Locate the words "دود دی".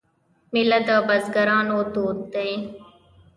1.93-2.51